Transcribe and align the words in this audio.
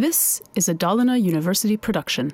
This 0.00 0.42
is 0.54 0.68
a 0.68 0.74
Dalarna 0.74 1.18
University 1.18 1.76
production. 1.76 2.30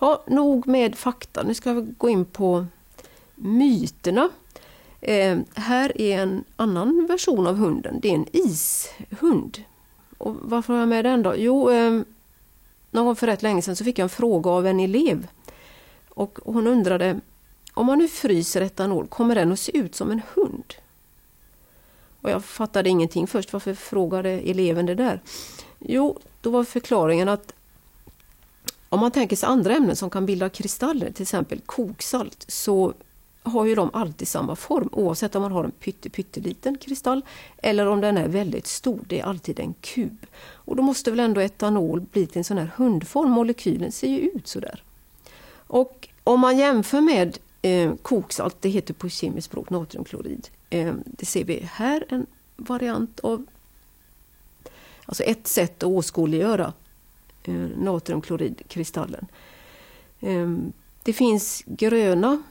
Ja, 0.00 0.24
nog 0.26 0.66
med 0.66 0.98
fakta. 0.98 1.42
Nu 1.42 1.54
ska 1.54 1.72
vi 1.72 1.94
gå 1.98 2.08
in 2.08 2.24
på 2.24 2.66
myterna. 3.34 4.28
Eh, 5.00 5.38
här 5.54 6.00
är 6.00 6.18
en 6.18 6.44
annan 6.56 7.06
version 7.06 7.46
av 7.46 7.56
hunden. 7.56 8.00
Det 8.02 8.08
är 8.08 8.14
en 8.14 8.36
ishund. 8.36 9.62
Och 10.18 10.34
varför 10.40 10.72
har 10.72 10.80
jag 10.80 10.88
med 10.88 11.04
den 11.04 11.22
då? 11.22 11.34
Jo, 11.36 11.70
eh, 11.70 12.02
någon 12.90 13.06
gång 13.06 13.16
för 13.16 13.26
rätt 13.26 13.42
länge 13.42 13.62
sedan 13.62 13.76
så 13.76 13.84
fick 13.84 13.98
jag 13.98 14.04
en 14.04 14.08
fråga 14.08 14.50
av 14.50 14.66
en 14.66 14.80
elev. 14.80 15.28
Och 16.08 16.38
hon 16.44 16.66
undrade, 16.66 17.20
om 17.74 17.86
man 17.86 17.98
nu 17.98 18.08
fryser 18.08 18.60
etanol, 18.60 19.06
kommer 19.06 19.34
den 19.34 19.52
att 19.52 19.60
se 19.60 19.78
ut 19.78 19.94
som 19.94 20.10
en 20.10 20.22
hund? 20.34 20.74
Och 22.22 22.30
jag 22.30 22.44
fattade 22.44 22.88
ingenting 22.88 23.26
först. 23.26 23.52
Varför 23.52 23.74
frågade 23.74 24.30
eleven 24.30 24.86
det 24.86 24.94
där? 24.94 25.20
Jo, 25.78 26.18
då 26.40 26.50
var 26.50 26.64
förklaringen 26.64 27.28
att 27.28 27.52
om 28.88 29.00
man 29.00 29.10
tänker 29.10 29.36
sig 29.36 29.46
andra 29.46 29.74
ämnen 29.74 29.96
som 29.96 30.10
kan 30.10 30.26
bilda 30.26 30.48
kristaller, 30.48 31.10
till 31.10 31.22
exempel 31.22 31.60
koksalt, 31.66 32.44
så 32.48 32.94
har 33.42 33.64
ju 33.64 33.74
de 33.74 33.90
alltid 33.92 34.28
samma 34.28 34.56
form 34.56 34.88
oavsett 34.92 35.34
om 35.34 35.42
man 35.42 35.52
har 35.52 35.64
en 35.64 35.70
pytte, 35.70 36.10
pytteliten 36.10 36.78
kristall 36.78 37.22
eller 37.62 37.86
om 37.86 38.00
den 38.00 38.18
är 38.18 38.28
väldigt 38.28 38.66
stor. 38.66 39.00
Det 39.06 39.20
är 39.20 39.24
alltid 39.24 39.60
en 39.60 39.74
kub. 39.80 40.26
Och 40.52 40.76
då 40.76 40.82
måste 40.82 41.10
väl 41.10 41.20
ändå 41.20 41.40
etanol 41.40 42.00
bli 42.00 42.26
till 42.26 42.38
en 42.38 42.44
sån 42.44 42.58
här 42.58 42.70
hundform. 42.76 43.30
Molekylen 43.30 43.92
ser 43.92 44.08
ju 44.08 44.18
ut 44.18 44.48
sådär. 44.48 44.82
Och 45.66 46.08
om 46.24 46.40
man 46.40 46.58
jämför 46.58 47.00
med 47.00 47.38
eh, 47.62 47.94
koksalt, 48.02 48.62
det 48.62 48.68
heter 48.68 48.94
på 48.94 49.08
kemiskt 49.08 49.46
språk 49.46 49.70
natriumklorid. 49.70 50.48
Eh, 50.70 50.94
det 51.04 51.26
ser 51.26 51.44
vi 51.44 51.68
här 51.72 52.04
en 52.08 52.26
variant 52.56 53.20
av 53.20 53.46
Alltså 55.08 55.22
ett 55.22 55.46
sätt 55.46 55.82
att 55.82 55.88
åskådliggöra 55.88 56.72
eh, 57.44 57.54
natriumkloridkristallen. 57.54 59.26
Eh, 60.20 60.56
det 61.02 61.12
finns 61.12 61.62
gröna 61.66 62.42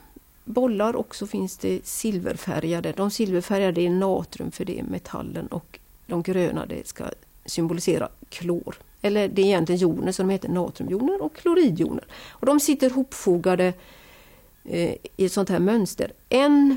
bollar 0.44 0.96
och 0.96 1.14
så 1.14 1.26
finns 1.26 1.56
det 1.56 1.86
silverfärgade. 1.86 2.92
De 2.92 3.10
silverfärgade 3.10 3.80
är 3.80 3.90
natrium 3.90 4.50
för 4.50 4.64
det 4.64 4.78
är 4.78 4.82
metallen 4.82 5.46
och 5.46 5.78
de 6.06 6.22
gröna 6.22 6.66
det 6.66 6.86
ska 6.86 7.04
symbolisera 7.46 8.08
klor. 8.28 8.76
Eller 9.02 9.28
det 9.28 9.42
är 9.42 9.46
egentligen 9.46 9.80
joner 9.80 10.12
som 10.12 10.30
heter 10.30 10.48
natriumjoner 10.48 11.22
och 11.22 11.36
kloridjoner. 11.36 12.04
Och 12.30 12.46
de 12.46 12.60
sitter 12.60 12.90
hopfogade 12.90 13.72
eh, 14.68 14.94
i 15.16 15.24
ett 15.24 15.32
sånt 15.32 15.48
här 15.48 15.58
mönster. 15.58 16.12
En 16.28 16.76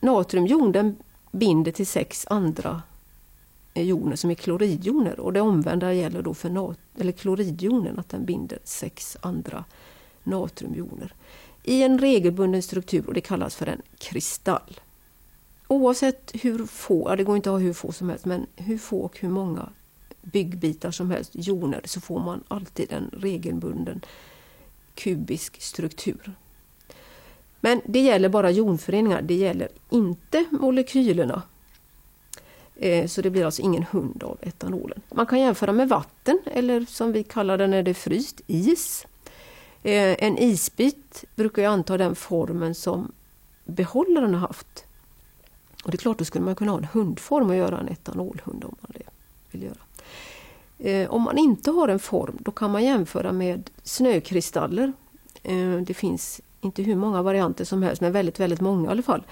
natriumjon 0.00 0.72
den 0.72 0.96
binder 1.32 1.72
till 1.72 1.86
sex 1.86 2.26
andra 2.30 2.82
eh, 3.74 3.86
joner 3.86 4.16
som 4.16 4.30
är 4.30 4.34
kloridjoner 4.34 5.20
och 5.20 5.32
det 5.32 5.40
omvända 5.40 5.92
gäller 5.92 6.22
då 6.22 6.34
för 6.34 6.50
nat 6.50 6.78
eller 6.98 7.12
kloridjonen 7.12 7.98
att 7.98 8.08
den 8.08 8.24
binder 8.24 8.58
sex 8.64 9.16
andra 9.20 9.64
natriumjoner 10.24 11.14
i 11.62 11.82
en 11.82 11.98
regelbunden 11.98 12.62
struktur 12.62 13.06
och 13.06 13.14
det 13.14 13.20
kallas 13.20 13.54
för 13.54 13.66
en 13.66 13.82
kristall. 13.98 14.80
Oavsett 15.68 16.30
hur 16.34 16.66
få, 16.66 17.14
det 17.16 17.24
går 17.24 17.36
inte 17.36 17.50
att 17.50 17.54
ha 17.54 17.58
hur 17.58 17.72
få 17.72 17.92
som 17.92 18.08
helst, 18.08 18.24
men 18.24 18.46
hur 18.56 18.78
få 18.78 19.00
och 19.00 19.18
hur 19.18 19.28
många 19.28 19.68
byggbitar 20.22 20.90
som 20.90 21.10
helst, 21.10 21.30
joner, 21.34 21.80
så 21.84 22.00
får 22.00 22.20
man 22.20 22.44
alltid 22.48 22.92
en 22.92 23.10
regelbunden 23.12 24.00
kubisk 24.94 25.62
struktur. 25.62 26.34
Men 27.64 27.80
det 27.84 28.00
gäller 28.00 28.28
bara 28.28 28.50
jonföreningar, 28.50 29.22
det 29.22 29.34
gäller 29.34 29.68
inte 29.90 30.44
molekylerna. 30.50 31.42
Eh, 32.76 33.06
så 33.06 33.22
det 33.22 33.30
blir 33.30 33.44
alltså 33.44 33.62
ingen 33.62 33.82
hund 33.82 34.22
av 34.22 34.38
etanolen. 34.40 35.00
Man 35.10 35.26
kan 35.26 35.40
jämföra 35.40 35.72
med 35.72 35.88
vatten 35.88 36.38
eller 36.44 36.84
som 36.88 37.12
vi 37.12 37.22
kallar 37.22 37.58
det 37.58 37.66
när 37.66 37.82
det 37.82 37.90
är 37.90 37.94
fryst, 37.94 38.40
is. 38.46 39.06
Eh, 39.82 40.24
en 40.24 40.38
isbit 40.38 41.24
brukar 41.34 41.62
ju 41.62 41.68
anta 41.68 41.96
den 41.96 42.14
formen 42.14 42.74
som 42.74 43.12
behållaren 43.64 44.34
har 44.34 44.40
haft. 44.40 44.84
Och 45.84 45.90
det 45.90 45.96
är 45.96 45.98
klart, 45.98 46.18
då 46.18 46.24
skulle 46.24 46.44
man 46.44 46.54
kunna 46.54 46.72
ha 46.72 46.78
en 46.78 46.88
hundform 46.92 47.50
och 47.50 47.56
göra 47.56 47.80
en 47.80 47.88
etanolhund 47.88 48.64
om 48.64 48.76
man 48.80 48.92
det 48.94 49.10
vill 49.50 49.62
göra. 49.62 49.82
Eh, 50.78 51.10
om 51.10 51.22
man 51.22 51.38
inte 51.38 51.70
har 51.70 51.88
en 51.88 51.98
form, 51.98 52.38
då 52.40 52.50
kan 52.50 52.70
man 52.70 52.84
jämföra 52.84 53.32
med 53.32 53.70
snökristaller. 53.82 54.92
Det 55.86 55.94
finns 55.94 56.40
inte 56.62 56.82
hur 56.82 56.96
många 56.96 57.22
varianter 57.22 57.64
som 57.64 57.82
helst, 57.82 58.02
men 58.02 58.12
väldigt, 58.12 58.40
väldigt 58.40 58.60
många 58.60 58.88
i 58.88 58.90
alla 58.90 59.02
fall. 59.02 59.22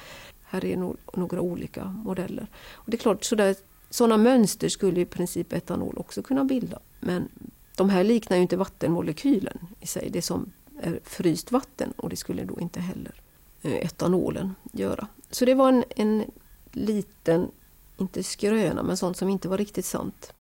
Här 0.43 0.65
är 0.65 0.77
no 0.77 0.97
några 1.15 1.41
olika 1.41 1.85
modeller. 1.85 2.47
Och 2.73 2.91
det 2.91 2.97
är 2.97 2.99
klart, 2.99 3.25
sådär, 3.25 3.55
sådana 3.91 4.17
mönster 4.17 4.69
skulle 4.69 5.01
i 5.01 5.05
princip 5.05 5.53
etanol 5.53 5.99
också 5.99 6.23
kunna 6.23 6.45
bilda. 6.45 6.79
Men 7.01 7.29
de 7.77 7.91
här 7.91 8.05
liknar 8.05 8.37
ju 8.37 8.43
inte 8.43 8.57
vattenmolekylen 8.57 9.59
i 9.81 9.87
sig, 9.87 10.11
det 10.11 10.23
som 10.23 10.53
är 10.83 11.01
fryst 11.05 11.53
vatten 11.53 11.93
och 11.97 12.09
det 12.09 12.17
skulle 12.17 12.45
då 12.45 12.61
inte 12.61 12.81
heller 12.81 13.13
eh, 13.63 13.75
etanolen 13.75 14.55
göra. 14.73 15.07
Så 15.31 15.45
det 15.45 15.55
var 15.55 15.69
en, 15.69 15.85
en 15.97 16.31
liten, 16.73 17.51
inte 17.97 18.23
skröna, 18.23 18.83
men 18.83 18.97
sånt 18.97 19.17
som 19.17 19.29
inte 19.29 19.49
var 19.49 19.59
riktigt 19.59 19.87
sant. 19.87 20.33